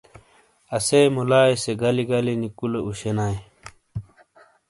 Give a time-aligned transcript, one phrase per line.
[0.75, 3.37] اسے مولائی سے گلی گلی نی کولے اوشے نائی